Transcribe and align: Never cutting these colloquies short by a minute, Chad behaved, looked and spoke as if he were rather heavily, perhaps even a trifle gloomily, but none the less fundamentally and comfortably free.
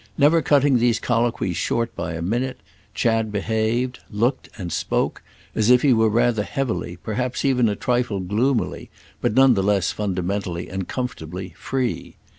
Never 0.17 0.41
cutting 0.41 0.79
these 0.79 0.99
colloquies 0.99 1.57
short 1.57 1.95
by 1.95 2.13
a 2.15 2.23
minute, 2.23 2.59
Chad 2.95 3.31
behaved, 3.31 3.99
looked 4.09 4.49
and 4.57 4.73
spoke 4.73 5.21
as 5.53 5.69
if 5.69 5.83
he 5.83 5.93
were 5.93 6.09
rather 6.09 6.41
heavily, 6.41 6.97
perhaps 7.03 7.45
even 7.45 7.69
a 7.69 7.75
trifle 7.75 8.19
gloomily, 8.19 8.89
but 9.21 9.35
none 9.35 9.53
the 9.53 9.61
less 9.61 9.91
fundamentally 9.91 10.69
and 10.69 10.87
comfortably 10.87 11.49
free. 11.55 12.15